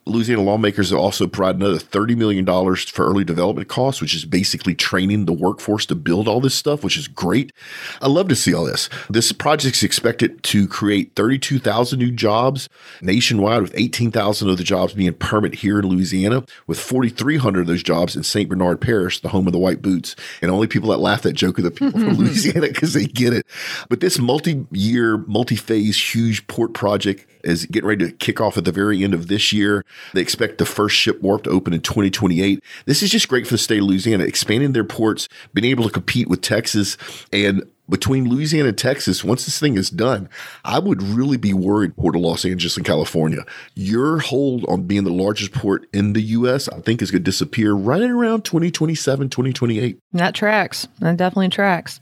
[0.09, 4.75] Louisiana lawmakers have also provided another $30 million for early development costs, which is basically
[4.75, 7.53] training the workforce to build all this stuff, which is great.
[8.01, 8.89] I love to see all this.
[9.11, 12.69] This project project's expected to create 32,000 new jobs
[13.01, 17.83] nationwide, with 18,000 of the jobs being permanent here in Louisiana, with 4,300 of those
[17.83, 18.49] jobs in St.
[18.49, 20.17] Bernard Parish, the home of the white boots.
[20.43, 23.07] And only people that laugh at that joke are the people from Louisiana because they
[23.07, 23.47] get it.
[23.89, 28.59] But this multi year, multi phase, huge port project is getting ready to kick off
[28.59, 29.85] at the very end of this year.
[30.15, 32.63] They expect the first ship warp to open in 2028.
[32.87, 35.91] This is just great for the state of Louisiana, expanding their ports, being able to
[35.91, 36.97] compete with Texas
[37.33, 40.29] and between Louisiana and Texas, once this thing is done,
[40.65, 43.45] I would really be worried, Port of Los Angeles and California.
[43.75, 47.25] Your hold on being the largest port in the U.S., I think, is going to
[47.25, 49.99] disappear right around 2027, 2028.
[50.13, 50.89] That tracks.
[51.01, 52.01] That definitely tracks.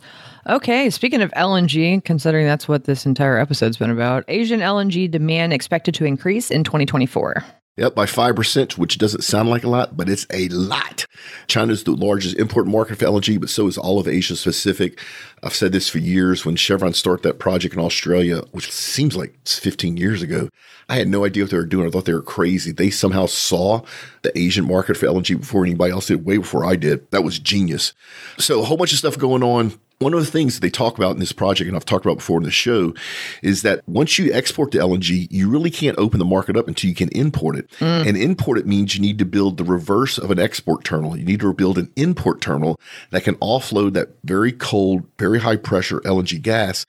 [0.48, 5.52] Okay, speaking of LNG, considering that's what this entire episode's been about, Asian LNG demand
[5.52, 7.44] expected to increase in 2024.
[7.76, 11.04] Yep, by 5%, which doesn't sound like a lot, but it's a lot.
[11.46, 14.98] China's the largest import market for LNG, but so is all of Asia Pacific.
[15.42, 16.46] I've said this for years.
[16.46, 20.48] When Chevron started that project in Australia, which seems like 15 years ago,
[20.88, 21.86] I had no idea what they were doing.
[21.86, 22.72] I thought they were crazy.
[22.72, 23.82] They somehow saw
[24.22, 27.10] the Asian market for LNG before anybody else did, way before I did.
[27.10, 27.92] That was genius.
[28.38, 30.98] So a whole bunch of stuff going on one of the things that they talk
[30.98, 32.92] about in this project, and I've talked about before in the show,
[33.42, 36.90] is that once you export the LNG, you really can't open the market up until
[36.90, 37.70] you can import it.
[37.78, 38.08] Mm.
[38.08, 41.16] And import it means you need to build the reverse of an export terminal.
[41.16, 42.78] You need to build an import terminal
[43.10, 46.84] that can offload that very cold, very high pressure LNG gas.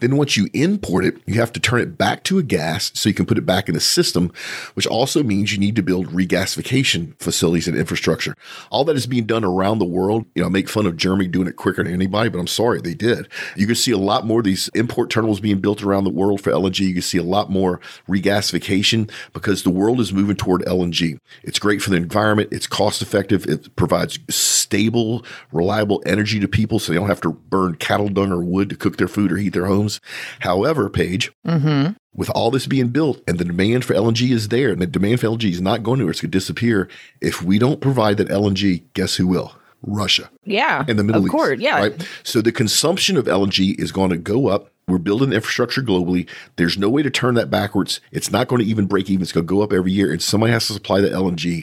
[0.00, 3.08] Then once you import it, you have to turn it back to a gas so
[3.08, 4.30] you can put it back in the system,
[4.74, 8.34] which also means you need to build regasification facilities and infrastructure.
[8.68, 10.26] All that is being done around the world.
[10.34, 12.80] You know, I make fun of Germany doing it quicker than anybody, but I'm sorry,
[12.80, 13.28] they did.
[13.56, 16.40] You can see a lot more of these import terminals being built around the world
[16.40, 16.80] for LNG.
[16.80, 21.18] You can see a lot more regasification because the world is moving toward LNG.
[21.42, 22.48] It's great for the environment.
[22.52, 23.46] It's cost effective.
[23.46, 28.32] It provides stable, reliable energy to people so they don't have to burn cattle dung
[28.32, 30.00] or wood to cook their food or heat their homes.
[30.40, 31.92] However, Paige, mm-hmm.
[32.14, 35.20] with all this being built and the demand for LNG is there, and the demand
[35.20, 36.88] for LNG is not going anywhere, it's going to disappear.
[37.20, 39.54] If we don't provide that LNG, guess who will?
[39.82, 40.30] Russia.
[40.44, 40.84] Yeah.
[40.88, 41.32] In the Middle of East.
[41.32, 41.78] Course, yeah.
[41.78, 42.08] Right.
[42.22, 44.70] So the consumption of LNG is going to go up.
[44.88, 46.28] We're building infrastructure globally.
[46.56, 48.00] There's no way to turn that backwards.
[48.10, 49.22] It's not going to even break even.
[49.22, 51.62] It's going to go up every year, and somebody has to supply the LNG.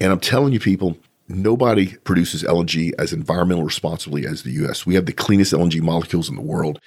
[0.00, 4.84] And I'm telling you, people, nobody produces LNG as environmental responsibly as the U.S.
[4.84, 6.80] We have the cleanest LNG molecules in the world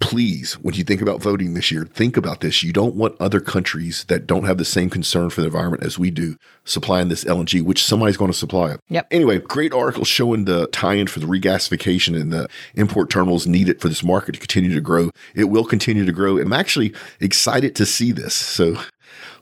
[0.00, 2.62] please, when you think about voting this year, think about this.
[2.62, 5.98] You don't want other countries that don't have the same concern for the environment as
[5.98, 8.80] we do supplying this LNG, which somebody's going to supply it.
[8.88, 9.08] Yep.
[9.10, 13.88] Anyway, great article showing the tie-in for the regasification and the import terminals needed for
[13.88, 15.10] this market to continue to grow.
[15.34, 16.38] It will continue to grow.
[16.38, 18.34] I'm actually excited to see this.
[18.34, 18.76] So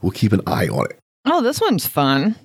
[0.01, 0.99] we'll keep an eye on it.
[1.25, 2.37] Oh, this one's fun.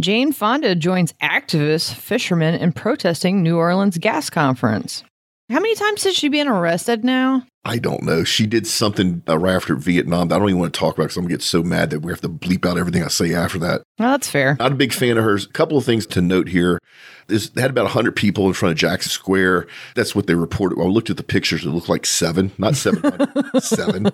[0.00, 5.04] Jane Fonda joins activists, fishermen in protesting New Orleans gas conference.
[5.50, 7.46] How many times has she been arrested now?
[7.66, 8.24] I don't know.
[8.24, 11.04] She did something uh, right after Vietnam that I don't even want to talk about
[11.04, 13.08] because I'm going to get so mad that we have to bleep out everything I
[13.08, 13.82] say after that.
[13.98, 14.56] Well, that's fair.
[14.58, 15.46] Not a big fan of hers.
[15.46, 16.78] A couple of things to note here.
[17.26, 19.66] This, they had about 100 people in front of Jackson Square.
[19.94, 20.78] That's what they reported.
[20.78, 21.64] Well, I looked at the pictures.
[21.64, 24.10] It looked like seven, not 700, seven.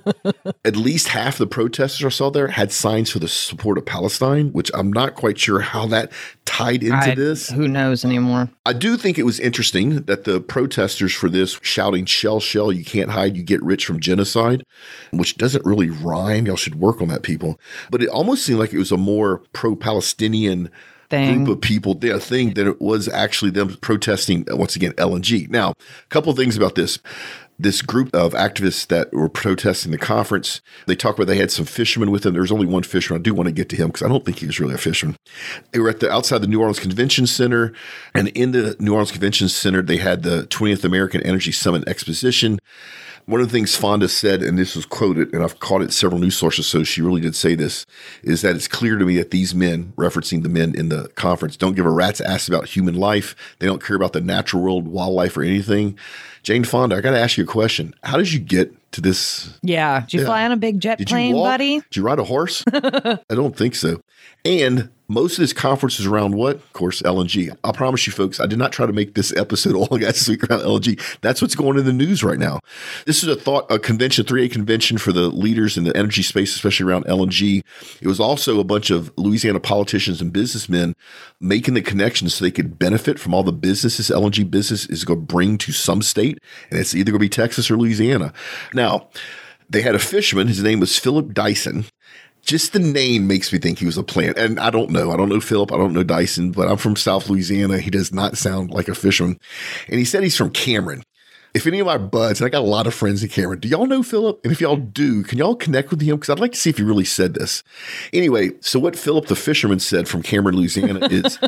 [0.65, 4.53] At least half the protesters I saw there had signs for the support of Palestine,
[4.53, 6.13] which I'm not quite sure how that
[6.45, 7.49] tied into I, this.
[7.49, 8.51] Who knows anymore?
[8.67, 12.85] I do think it was interesting that the protesters for this shouting, shell, shell, you
[12.85, 14.65] can't hide, you get rich from genocide,
[15.13, 16.47] which doesn't really rhyme.
[16.47, 17.59] Y'all should work on that, people.
[17.91, 20.71] But it almost seemed like it was a more pro Palestinian
[21.11, 21.45] Thing.
[21.45, 25.51] group of people, their thing that it was actually them protesting uh, once again LNG.
[25.51, 27.01] Now, a couple things about this
[27.59, 30.63] this group of activists that were protesting the conference.
[30.87, 32.33] They talked about they had some fishermen with them.
[32.33, 33.21] There was only one fisherman.
[33.21, 34.79] I do want to get to him because I don't think he was really a
[34.79, 35.17] fisherman.
[35.73, 37.75] They were at the outside the New Orleans Convention Center,
[38.15, 42.59] and in the New Orleans Convention Center, they had the 20th American Energy Summit Exposition.
[43.27, 46.21] One of the things Fonda said, and this was quoted, and I've caught it several
[46.21, 47.87] news sources, so she really did say this,
[48.23, 51.57] is that it's clear to me that these men, referencing the men in the conference,
[51.57, 53.37] don't give a rat's ass about human life.
[53.59, 55.99] They don't care about the natural world, wildlife, or anything.
[56.43, 57.95] Jane Fonda, I got to ask you a question.
[58.03, 59.59] How did you get to this?
[59.63, 60.01] Yeah.
[60.01, 60.27] Did you yeah.
[60.27, 61.81] fly on a big jet did plane, buddy?
[61.81, 62.65] Did you ride a horse?
[62.73, 64.01] I don't think so.
[64.45, 66.57] And most of this conference is around what?
[66.57, 67.55] Of course, LNG.
[67.65, 70.49] I promise you, folks, I did not try to make this episode all guys speak
[70.49, 71.01] around LNG.
[71.21, 72.61] That's what's going in the news right now.
[73.07, 76.55] This is a thought, a convention, 3A convention for the leaders in the energy space,
[76.55, 77.63] especially around LNG.
[78.01, 80.95] It was also a bunch of Louisiana politicians and businessmen
[81.41, 85.19] making the connections so they could benefit from all the businesses LNG business is going
[85.19, 86.39] to bring to some state.
[86.71, 88.33] And it's either going to be Texas or Louisiana.
[88.75, 88.80] Now,
[89.69, 90.49] they had a fisherman.
[90.49, 91.85] His name was Philip Dyson
[92.43, 94.39] just the name makes me think he was a plant.
[94.39, 95.11] And I don't know.
[95.11, 95.73] I don't know Philip.
[95.73, 97.79] I don't know Dyson, but I'm from South Louisiana.
[97.79, 99.39] He does not sound like a fisherman.
[99.89, 101.03] And he said he's from Cameron.
[101.53, 103.67] If any of my buds, and I got a lot of friends in Cameron, do
[103.67, 104.41] y'all know Philip?
[104.45, 106.17] And if y'all do, can y'all connect with him?
[106.17, 107.65] Because I'd like to see if he really said this.
[108.13, 111.39] Anyway, so what Philip the fisherman said from Cameron, Louisiana is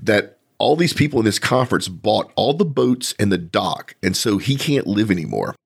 [0.00, 3.96] that all these people in this conference bought all the boats and the dock.
[4.02, 5.56] And so he can't live anymore.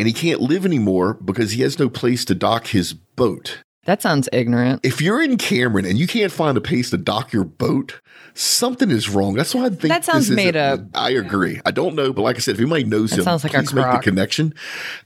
[0.00, 3.62] And he can't live anymore because he has no place to dock his boat.
[3.84, 4.80] That sounds ignorant.
[4.82, 8.00] If you're in Cameron and you can't find a place to dock your boat,
[8.32, 9.34] something is wrong.
[9.34, 10.80] That's why I think That sounds made up.
[10.94, 11.60] I agree.
[11.66, 13.92] I don't know, but like I said, if anybody knows him, sounds like please make
[13.92, 14.54] the connection.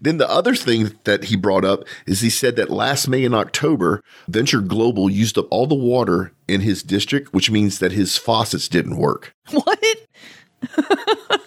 [0.01, 3.35] Then the other thing that he brought up is he said that last May and
[3.35, 8.17] October, Venture Global used up all the water in his district, which means that his
[8.17, 9.35] faucets didn't work.
[9.51, 9.81] What?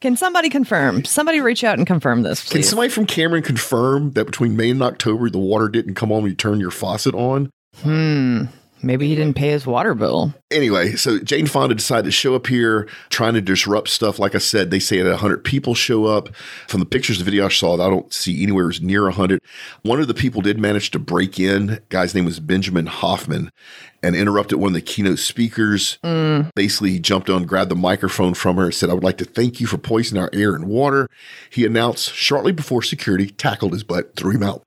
[0.00, 1.04] Can somebody confirm?
[1.04, 2.52] Somebody reach out and confirm this, please.
[2.52, 6.22] Can somebody from Cameron confirm that between May and October the water didn't come on
[6.22, 7.50] when you turn your faucet on?
[7.82, 8.44] hmm.
[8.82, 10.32] Maybe he didn't pay his water bill.
[10.50, 14.18] Anyway, so Jane Fonda decided to show up here trying to disrupt stuff.
[14.18, 16.34] Like I said, they say that 100 people show up.
[16.66, 19.40] From the pictures, the video I saw, I don't see anywhere near 100.
[19.82, 21.80] One of the people did manage to break in.
[21.90, 23.50] Guy's name was Benjamin Hoffman
[24.02, 25.98] and interrupted one of the keynote speakers.
[26.04, 26.50] Mm.
[26.54, 29.24] Basically, he jumped on, grabbed the microphone from her, and said, I would like to
[29.24, 31.08] thank you for poisoning our air and water.
[31.50, 34.64] He announced shortly before security tackled his butt, threw him out.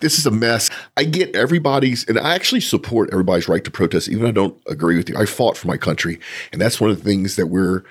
[0.00, 0.68] This is a mess.
[0.96, 4.96] I get everybody's, and I actually support everybody's right to protest, even I don't agree
[4.96, 5.16] with you.
[5.16, 6.20] I fought for my country,
[6.52, 7.82] and that's one of the things that we're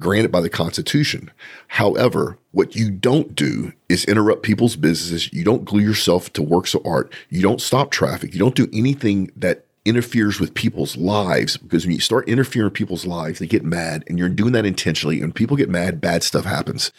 [0.00, 1.30] granted by the Constitution.
[1.68, 5.32] However, what you don't do is interrupt people's businesses.
[5.32, 7.12] You don't glue yourself to works of art.
[7.28, 8.32] You don't stop traffic.
[8.32, 12.74] You don't do anything that interferes with people's lives because when you start interfering with
[12.74, 15.20] people's lives, they get mad and you're doing that intentionally.
[15.20, 16.92] And people get mad, bad stuff happens.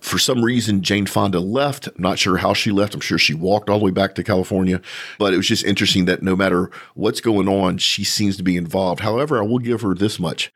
[0.00, 1.86] For some reason, Jane Fonda left.
[1.86, 2.94] I'm not sure how she left.
[2.94, 4.80] I'm sure she walked all the way back to California,
[5.18, 8.56] but it was just interesting that no matter what's going on, she seems to be
[8.56, 9.00] involved.
[9.00, 10.52] However, I will give her this much.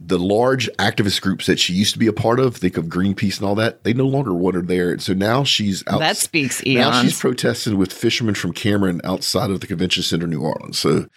[0.00, 3.38] The large activist groups that she used to be a part of, think of Greenpeace
[3.38, 4.92] and all that, they no longer want her there.
[4.92, 5.98] And so now she's out.
[5.98, 10.40] That speaks Now she's protesting with fishermen from Cameron outside of the convention center, New
[10.40, 10.78] Orleans.
[10.78, 11.08] So,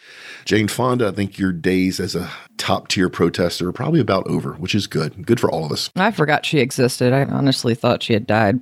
[0.46, 4.54] Jane Fonda, I think your days as a top tier protester are probably about over,
[4.54, 5.26] which is good.
[5.28, 5.92] Good for all of us.
[5.96, 7.14] I forgot she existed.
[7.14, 8.62] I honestly thought she had died.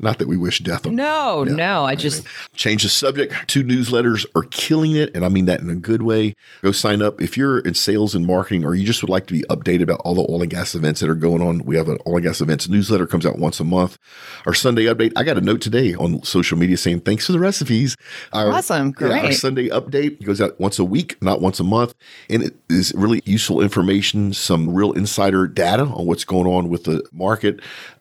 [0.00, 1.84] Not that we wish death on No, no.
[1.84, 3.34] I just Change the subject.
[3.48, 6.34] Two newsletters are killing it, and I mean that in a good way.
[6.62, 7.20] Go sign up.
[7.20, 10.00] If you're in sales and marketing or you just would like to be updated about
[10.04, 12.24] all the oil and gas events that are going on, we have an oil and
[12.24, 13.98] gas events newsletter comes out once a month.
[14.46, 17.38] Our Sunday update, I got a note today on social media saying thanks for the
[17.38, 17.96] recipes.
[18.32, 18.94] Our, Awesome.
[19.00, 19.34] yeah, our Great.
[19.34, 21.94] Sunday update goes out once a week, not once a month,
[22.28, 26.84] and it is really useful information, some real insider data on what's going on with
[26.84, 27.60] the market.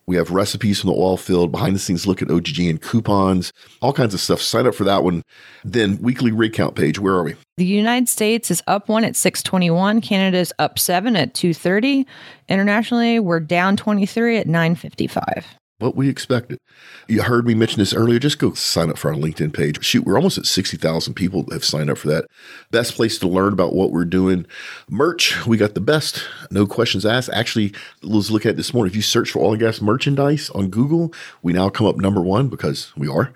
[0.10, 3.54] We have recipes from the oil field, behind the scenes look at OGG and coupons,
[3.80, 4.42] all kinds of stuff.
[4.42, 5.22] Sign up for that one.
[5.64, 6.98] Then weekly rig count page.
[6.98, 7.36] Where are we?
[7.58, 10.02] the United States is up one at 621.
[10.02, 12.08] Canada's up seven at 230.
[12.48, 15.59] Internationally, we're down 23 at 955.
[15.80, 16.60] What we expected.
[17.08, 18.20] You heard me mention this earlier.
[18.20, 19.82] Just go sign up for our LinkedIn page.
[19.84, 22.26] Shoot, we're almost at 60,000 people have signed up for that.
[22.70, 24.46] Best place to learn about what we're doing.
[24.90, 26.22] Merch, we got the best.
[26.52, 27.30] No questions asked.
[27.32, 28.92] Actually, let's look at this morning.
[28.92, 32.22] If you search for oil and gas merchandise on Google, we now come up number
[32.22, 33.32] one because we are.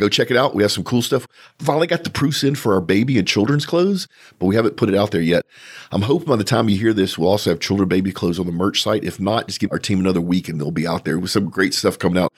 [0.00, 0.54] Go check it out.
[0.54, 1.28] We have some cool stuff.
[1.58, 4.08] Finally got the proofs in for our baby and children's clothes,
[4.38, 5.44] but we haven't put it out there yet.
[5.92, 8.46] I'm hoping by the time you hear this, we'll also have children baby clothes on
[8.46, 9.04] the merch site.
[9.04, 11.50] If not, just give our team another week and they'll be out there with some
[11.50, 12.32] great stuff coming out.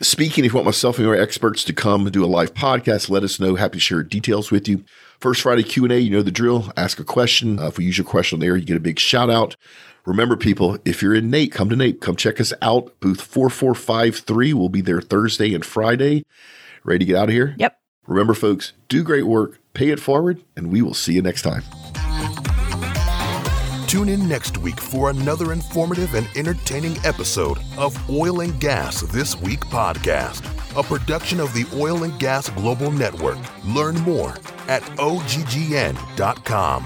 [0.00, 3.24] Speaking, if you want myself and our experts to come do a live podcast, let
[3.24, 3.56] us know.
[3.56, 4.82] Happy to share details with you.
[5.20, 6.72] First Friday Q&A, you know the drill.
[6.78, 7.58] Ask a question.
[7.58, 9.54] Uh, if we use your question there, you get a big shout out.
[10.06, 12.00] Remember, people, if you're in NAPE, come to NAPE.
[12.00, 12.98] Come check us out.
[13.00, 14.54] Booth 4453.
[14.54, 16.24] We'll be there Thursday and Friday.
[16.84, 17.54] Ready to get out of here?
[17.58, 17.78] Yep.
[18.06, 21.62] Remember, folks, do great work, pay it forward, and we will see you next time.
[23.86, 29.36] Tune in next week for another informative and entertaining episode of Oil and Gas This
[29.36, 30.46] Week podcast,
[30.78, 33.38] a production of the Oil and Gas Global Network.
[33.66, 34.30] Learn more
[34.66, 36.84] at oggn.com.